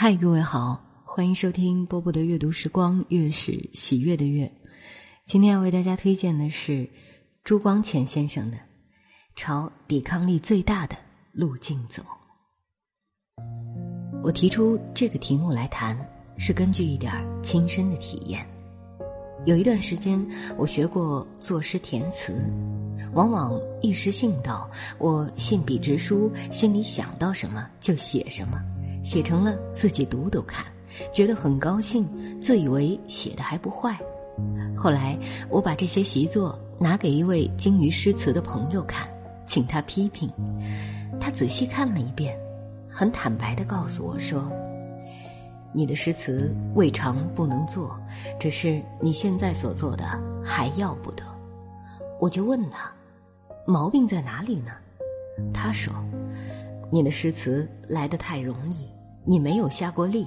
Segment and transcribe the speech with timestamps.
[0.00, 4.48] 嗨，各位好，欢迎收听波波的阅读时光，月是喜悦的月。
[5.26, 6.88] 今天要为大家推荐的是
[7.42, 8.56] 朱光潜先生的
[9.34, 10.94] 《朝抵抗力最大的
[11.32, 12.00] 路径走》。
[14.22, 15.98] 我提出这个题目来谈，
[16.36, 17.12] 是根据一点
[17.42, 18.48] 亲身的体验。
[19.46, 20.24] 有一段时间，
[20.56, 22.40] 我学过作诗填词，
[23.14, 28.62] 往往一时兴到，我信笔直书，心里想到什么就写什么。
[29.08, 30.66] 写成了自己读读看，
[31.14, 32.06] 觉得很高兴，
[32.42, 33.98] 自以为写的还不坏。
[34.76, 35.18] 后来
[35.48, 39.08] 我把这些习作拿给一位精于诗词的朋友看，
[39.46, 40.30] 请他批评。
[41.18, 42.38] 他仔细看了一遍，
[42.86, 44.46] 很坦白的告诉我说
[45.72, 47.98] ：“你的诗词未尝不能做，
[48.38, 50.04] 只是你现在所做的
[50.44, 51.24] 还要不得。”
[52.20, 52.92] 我就问他
[53.66, 54.72] ：“毛病在哪里呢？”
[55.54, 55.94] 他说
[56.92, 58.86] ：“你的诗词来得太容易。”
[59.28, 60.26] 你没有下过力，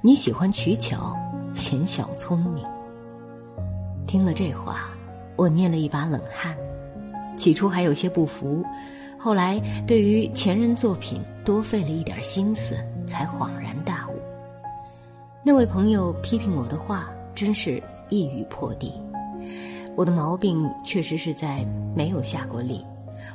[0.00, 1.14] 你喜欢取巧，
[1.54, 2.64] 嫌小聪明。
[4.06, 4.88] 听了这话，
[5.36, 6.56] 我捏了一把冷汗。
[7.36, 8.64] 起初还有些不服，
[9.18, 12.74] 后来对于前人作品多费了一点心思，
[13.06, 14.14] 才恍然大悟。
[15.44, 18.94] 那位朋友批评我的话，真是一语破地。
[19.94, 22.82] 我的毛病确实是在没有下过力。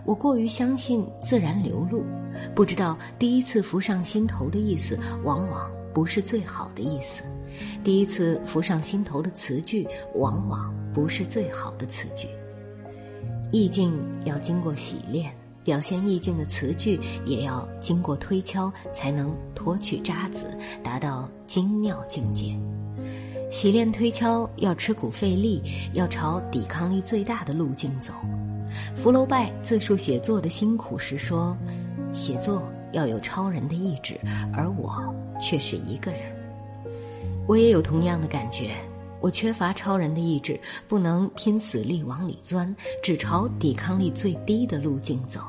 [0.06, 2.04] 我过于相信自然流露，
[2.54, 7.23] 不知道第一次浮上心头的意思，往往不是最好的意思；
[7.84, 12.28] 第一次浮上心头的词句，往往不是最好的词句。
[13.52, 13.94] 意境
[14.26, 15.31] 要经过洗练，
[15.64, 20.46] 表现意境的词句也要经过推敲，才能脱去渣滓，
[20.84, 22.59] 达到精妙境界。
[23.52, 25.62] 洗练推敲要吃苦费力，
[25.94, 28.12] 要朝抵抗力最大的路径走。
[28.96, 31.58] 福楼拜自述写作的辛苦时说
[32.14, 34.20] ：“写作要有超人的意志，
[34.54, 35.04] 而我
[35.42, 36.22] 却是一个人。
[37.48, 38.72] 我也有同样的感觉，
[39.20, 45.42] 我缺乏超人的意志，不能拼死力往里钻，只朝抵抗力最低的路径走。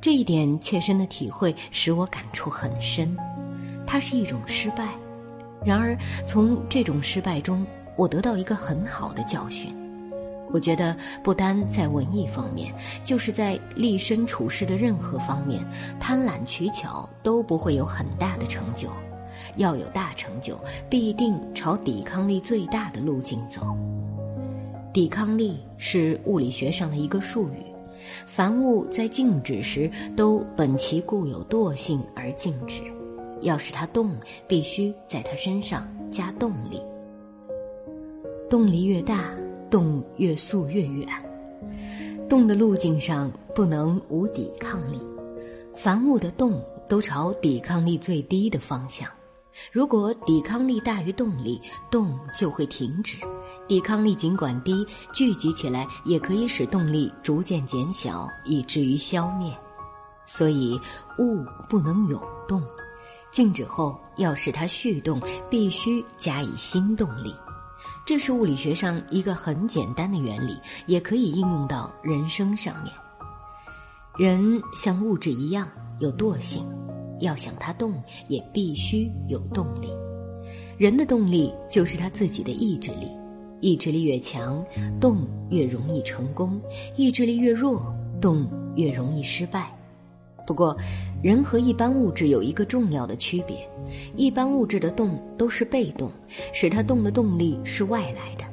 [0.00, 3.16] 这一点切身的体会使我感触很深，
[3.86, 4.88] 它是一种失败。
[5.64, 7.64] 然而从这种失败中，
[7.96, 9.72] 我得到一个很好的教训。”
[10.52, 12.72] 我觉得，不单在文艺方面，
[13.04, 15.66] 就是在立身处世的任何方面，
[15.98, 18.88] 贪婪取巧都不会有很大的成就。
[19.56, 20.58] 要有大成就，
[20.88, 23.66] 必定朝抵抗力最大的路径走。
[24.94, 27.64] 抵抗力是物理学上的一个术语，
[28.26, 32.82] 凡物在静止时都本其固有惰性而静止，
[33.40, 34.14] 要使它动，
[34.46, 36.80] 必须在它身上加动力。
[38.48, 39.41] 动力越大。
[39.72, 41.08] 动越速越远，
[42.28, 44.98] 动的路径上不能无抵抗力。
[45.74, 49.08] 凡物的动都朝抵抗力最低的方向。
[49.72, 51.58] 如果抵抗力大于动力，
[51.90, 53.16] 动就会停止。
[53.66, 59.50] 抵抗力尽管低，聚集起来也可以使动力逐渐减小，以至于消灭。
[60.26, 60.78] 所以
[61.18, 62.62] 物不能永动，
[63.30, 65.18] 静止后要使它续动，
[65.48, 67.34] 必须加以新动力。
[68.04, 72.92] 这是物理学上一个很简单的原理，也可以应用到人生上面。
[74.18, 75.68] 人像物质一样
[76.00, 76.64] 有惰性，
[77.20, 77.94] 要想它动，
[78.28, 79.88] 也必须有动力。
[80.76, 83.06] 人的动力就是他自己的意志力，
[83.60, 84.64] 意志力越强，
[85.00, 86.60] 动越容易成功；
[86.96, 89.72] 意志力越弱，动越容易失败。
[90.52, 90.76] 不过，
[91.22, 93.66] 人和一般物质有一个重要的区别：
[94.16, 96.12] 一般物质的动都是被动，
[96.52, 98.44] 使它动的动力是外来的；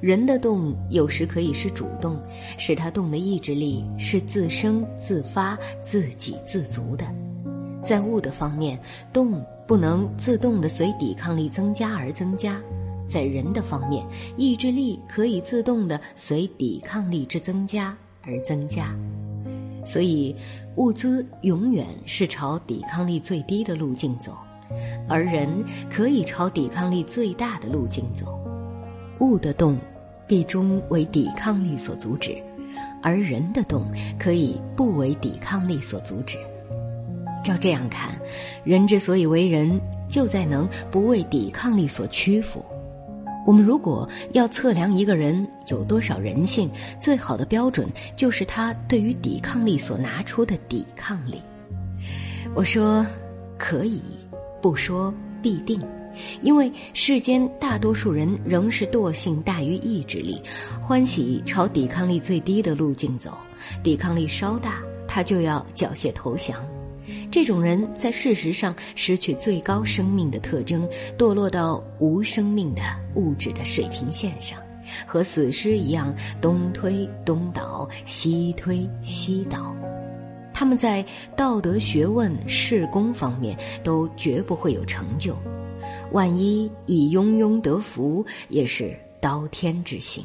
[0.00, 2.18] 人的动有时可以是主动，
[2.58, 7.06] 使它动的意志力是自生自发、自给自足的。
[7.84, 8.76] 在物的方面，
[9.12, 12.54] 动不能自动的随抵抗力增加而增加；
[13.06, 14.04] 在人的方面，
[14.36, 18.92] 意志力可以自动的随抵抗力之增加而增加。
[19.86, 20.34] 所以，
[20.74, 24.36] 物资永远是朝抵抗力最低的路径走，
[25.08, 25.48] 而人
[25.88, 28.26] 可以朝抵抗力最大的路径走。
[29.20, 29.78] 物的动，
[30.26, 32.36] 必终为抵抗力所阻止，
[33.02, 33.86] 而人的动
[34.18, 36.36] 可以不为抵抗力所阻止。
[37.44, 38.10] 照这样看，
[38.64, 42.62] 人之所以为人，就在能不为抵抗力所屈服。
[43.46, 46.68] 我们如果要测量一个人有多少人性，
[47.00, 51.40] 最好的标准就是他对于抵抗力所拿出的抵抗力。
[52.54, 53.06] 我说
[53.56, 54.02] 可以，
[54.60, 55.80] 不说必定，
[56.42, 60.42] 因为世间大多数人仍是惰性大于意志力，
[60.82, 63.38] 欢喜朝抵抗力最低的路径走，
[63.82, 66.56] 抵抗力稍大，他就要缴械投降。
[67.30, 70.88] 这种人在事实上失去最高生命的特征，
[71.18, 72.82] 堕落到无生命的
[73.14, 74.58] 物质的水平线上，
[75.06, 79.74] 和死尸一样东推东倒，西推西倒。
[80.54, 81.04] 他们在
[81.36, 85.36] 道德学问、事功方面都绝不会有成就，
[86.12, 90.24] 万一以庸庸得福，也是刀天之行。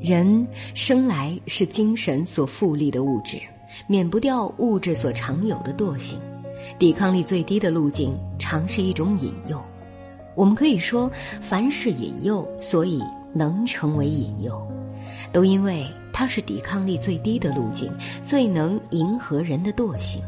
[0.00, 3.38] 人生来是精神所富立的物质。
[3.86, 6.18] 免不掉物质所常有的惰性，
[6.78, 9.60] 抵抗力最低的路径常是一种引诱。
[10.34, 13.02] 我们可以说，凡是引诱，所以
[13.32, 14.60] 能成为引诱，
[15.32, 17.92] 都因为它是抵抗力最低的路径，
[18.24, 20.22] 最能迎合人的惰性。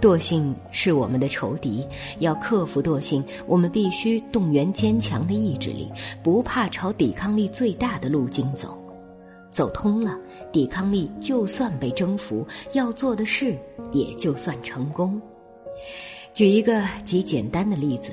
[0.00, 1.82] 惰性是我们的仇敌，
[2.18, 5.90] 要克服惰性，我们必须动员坚强的意志力，
[6.22, 8.76] 不怕朝抵抗力最大的路径走。
[9.54, 10.18] 走通了，
[10.52, 13.56] 抵抗力就算被征服，要做的事
[13.92, 15.20] 也就算成功。
[16.34, 18.10] 举一个极简单的例子，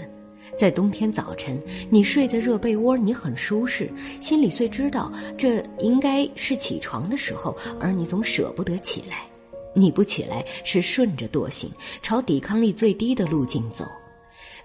[0.56, 1.60] 在冬天早晨，
[1.90, 3.92] 你睡在热被窝，你很舒适，
[4.22, 9.26] 心里虽知道这应该是起床的时候，而你总舍不得起来。
[9.74, 11.72] 你不起来是顺着惰性，
[12.04, 13.86] 朝抵抗力最低的路径走。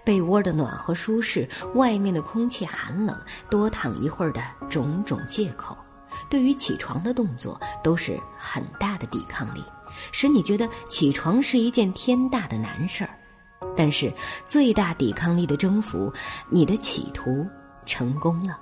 [0.03, 3.17] 被窝的暖和舒适，外面的空气寒冷，
[3.49, 5.75] 多躺一会儿的种种借口。
[6.29, 9.61] 对于起床的动作都是很大的抵抗力，
[10.11, 13.09] 使你觉得起床是一件天大的难事儿。
[13.75, 14.11] 但是
[14.47, 16.11] 最大抵抗力的征服，
[16.49, 17.45] 你的企图
[17.85, 18.59] 成功了。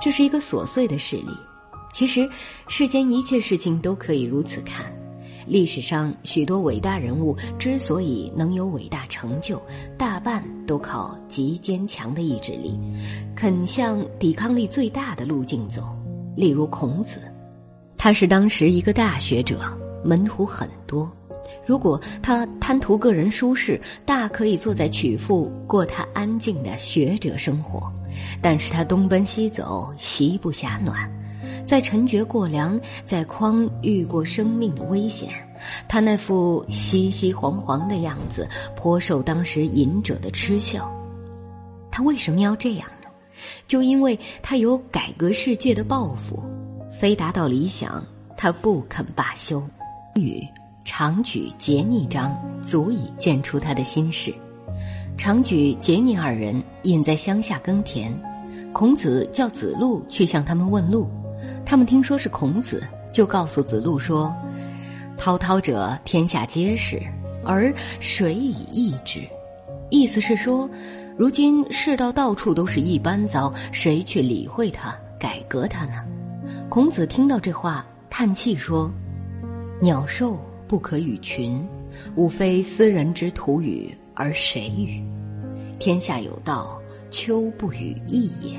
[0.00, 1.32] 这是一个琐碎的事例，
[1.92, 2.28] 其实
[2.68, 4.92] 世间一切事情都可以如此看。
[5.46, 9.60] 历史上许多伟大人物之所以能有伟大成就，
[9.98, 12.78] 大半都靠极坚强的意志力，
[13.34, 15.99] 肯向抵抗力最大的路径走。
[16.36, 17.20] 例如孔子，
[17.96, 19.60] 他是当时一个大学者，
[20.04, 21.10] 门徒很多。
[21.66, 27.92] 如果他贪图个人舒适，大可以坐在曲阜过他安静的学者生活。
[28.40, 31.10] 但是他东奔西走，席不暇暖，
[31.64, 35.28] 在陈绝过粮，在匡遇过生命的危险，
[35.88, 40.90] 他那副熙熙惶惶的样子，颇受当时隐者的嗤笑。
[41.90, 42.88] 他为什么要这样？
[43.68, 46.42] 就因为他有改革世界的抱负，
[46.98, 48.04] 非达到理想，
[48.36, 49.62] 他不肯罢休。
[50.16, 50.46] 与
[50.84, 54.34] 常举、杰逆章足以见出他的心事。
[55.16, 58.12] 常举、杰逆二人隐在乡下耕田，
[58.72, 61.08] 孔子叫子路去向他们问路。
[61.64, 62.82] 他们听说是孔子，
[63.12, 64.34] 就告诉子路说
[65.16, 67.00] ：“滔滔者，天下皆是，
[67.44, 69.20] 而谁以易之？”
[69.90, 70.68] 意思是说。
[71.20, 76.02] 如今世道到处都是一般糟，谁去理会它、改革它呢？
[76.70, 78.90] 孔子听到这话，叹气说
[79.82, 81.62] ：“鸟兽不可与群，
[82.16, 84.98] 吾非斯人之徒与，而谁与？
[85.78, 86.80] 天下有道，
[87.10, 88.58] 丘不与义也。”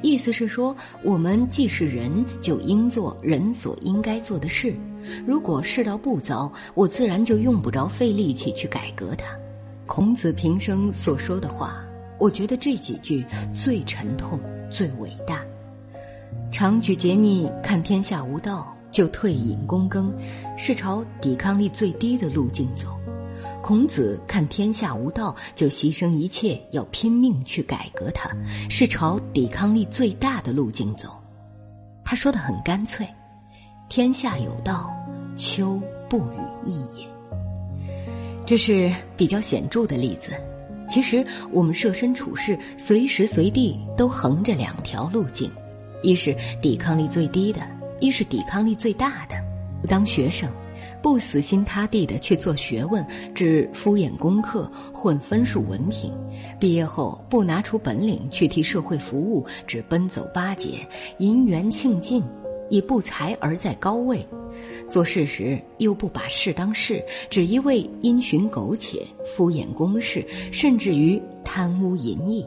[0.00, 4.74] 意思是说，我们既是人，就应做人所应该做的事。
[5.26, 9.26] 如果世道不糟，我自然就用不着费力气去改革它。
[9.86, 11.76] 孔子平生所说的话，
[12.18, 14.40] 我觉得这几句最沉痛、
[14.70, 15.42] 最伟大。
[16.50, 20.12] 常举节逆，看天下无道，就退隐躬耕，
[20.56, 22.88] 是朝抵抗力最低的路径走；
[23.62, 28.30] 孔子看天下无道，就牺牲一切，要拼命去改革它，
[28.70, 31.10] 是朝抵抗力最大的路径走。
[32.04, 33.06] 他说的很干脆
[33.90, 34.90] ：“天下有道，
[35.36, 37.06] 丘不与义也。”
[38.46, 40.32] 这是比较显著的例子。
[40.88, 45.50] 其实我们设身处世，随时随地都横着两条路径：
[46.02, 47.60] 一是抵抗力最低的，
[48.00, 49.34] 一是抵抗力最大的。
[49.88, 50.48] 当学生，
[51.02, 56.10] 不死心塌地的去做学问，只敷衍功课、混分数文凭；
[56.60, 60.86] 毕业后不拿出本领去替社会服务，只奔走巴结、
[61.18, 62.22] 银元庆尽。
[62.70, 64.26] 以不才而在高位，
[64.88, 72.46] 做事时又不把事当事，只一味因循苟且、敷衍公事，甚至于贪污淫逸，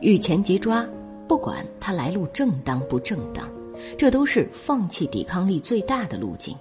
[0.00, 0.86] 遇钱即抓，
[1.28, 3.48] 不管他来路正当不正当，
[3.96, 6.56] 这都是放弃抵抗力最大的路径，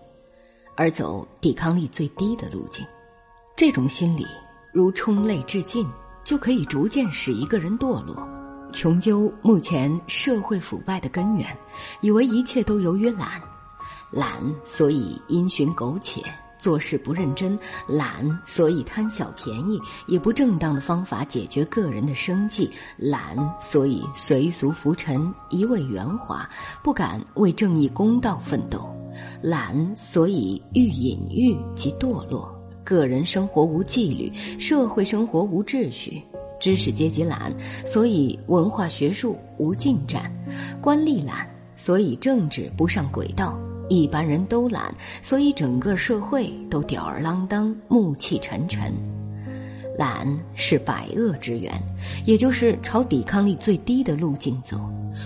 [0.75, 2.85] 而走抵抗力最低的路径。
[3.57, 4.25] 这种心理
[4.71, 5.85] 如冲泪至尽，
[6.23, 8.27] 就可以逐渐使一个人堕落。
[8.71, 11.47] 穷究目前社会腐败的根源，
[12.01, 13.41] 以为一切都由于懒，
[14.11, 16.21] 懒所以因循苟且，
[16.57, 26.49] 做事不认真；懒所以贪小便宜，以不正当的方法解决个人的生计；懒所以随俗浮沉，一味圆滑，
[26.83, 28.79] 不敢为正义公道奋斗；
[29.41, 32.53] 懒，所以欲隐欲即堕落。
[32.83, 36.21] 个人生活无纪律，社会生活无秩序。
[36.59, 40.23] 知识阶级懒，所以文化学术无进展；
[40.81, 43.53] 官吏懒，所以政治不上轨道；
[43.89, 48.93] 一般人都懒，所以整个社会都吊儿郎当、暮气沉沉。
[49.97, 51.73] 懒是百恶之源，
[52.25, 54.79] 也就是朝抵抗力最低的路径走。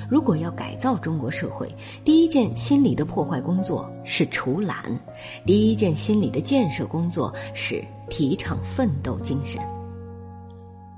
[0.10, 1.72] 如果要改造中国社会，
[2.04, 4.98] 第一件心理的破坏工作是除懒；
[5.46, 9.62] 第一件心理的建设工作是提倡奋斗精神。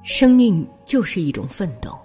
[0.03, 1.97] 生命就是一种奋斗，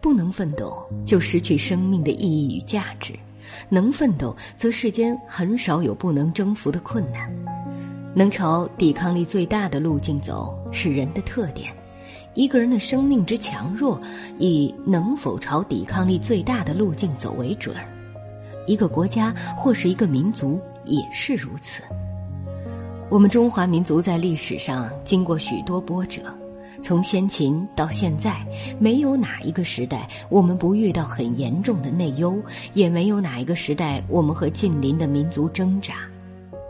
[0.00, 3.14] 不能奋斗就失去生命的意义与价值；
[3.68, 7.32] 能奋斗，则世间很少有不能征服的困难。
[8.14, 11.72] 能朝抵抗力最大的路径走是人的特点，
[12.34, 14.00] 一个人的生命之强弱
[14.38, 17.76] 以能否朝抵抗力最大的路径走为准，
[18.66, 21.82] 一个国家或是一个民族也是如此。
[23.10, 26.22] 我们中华民族在历史上经过许多波折，
[26.82, 28.46] 从先秦到现在，
[28.78, 32.36] 没有哪一个时代我们不遇到很严重的内忧，
[32.72, 35.94] 也没有哪一个时代我们和近邻的民族挣扎，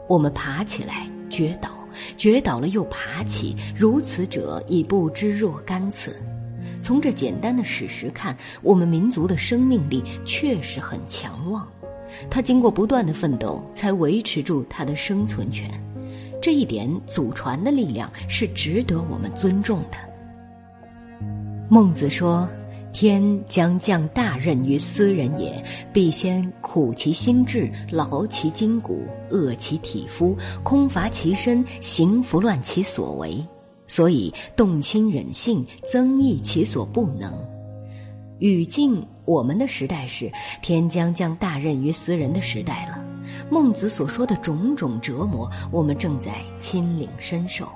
[0.08, 1.08] 我们爬起来。
[1.30, 1.68] 绝倒，
[2.16, 6.16] 绝倒了又爬起，如此者已不知若干次。
[6.80, 11.68] 从这简单的史实看，我们民族的生命力确实很强旺。
[12.30, 15.68] 他经过不断的奋斗，才维持住他的生存权。
[16.40, 19.98] 这一点祖传的力量是值得我们尊重的。
[21.68, 22.48] 孟子说。
[22.90, 33.46] 天将降大任于斯人也，必先苦其心志，劳其筋骨，饿其体肤，空乏其身，行拂乱其所为，
[33.86, 37.32] 所以动心忍性，增益其所不能。
[38.38, 42.97] 语境，我们的时代是天将降大任于斯人的时代了。
[43.50, 47.68] 孟子所说的种种折磨，我们正在亲领身受。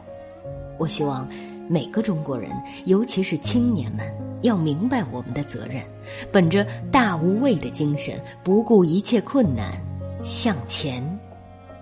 [0.78, 1.28] 我希望
[1.69, 2.50] 每个中国人，
[2.85, 4.07] 尤其是青年们。
[4.42, 5.81] 要明白我们的责任，
[6.33, 9.81] 本着大无畏的精神，不顾一切困难
[10.21, 11.00] 向前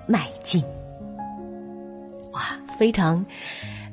[0.06, 0.62] 迈进。
[2.32, 2.42] 哇，
[2.78, 3.24] 非常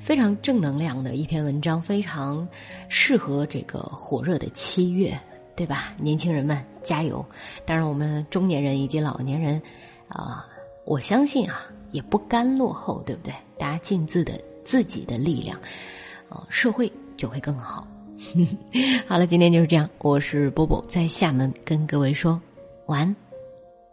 [0.02, 2.46] 非常正能量的一篇文章，非常
[2.90, 5.18] 适合这个火热的七月，
[5.58, 5.92] 对吧？
[5.98, 7.26] 年轻人们加油！
[7.66, 9.60] 当然，我们中年人以及老年人
[10.08, 10.48] 啊，
[10.86, 13.34] 我相信啊，也不甘落后，对不对？
[13.58, 15.60] 大家尽自的自己的力量，
[16.30, 17.88] 啊，社会就会更好。
[19.08, 19.90] 好了，今天就是这样。
[19.98, 22.40] 我是波波，在厦门跟各位说
[22.86, 23.16] 晚安。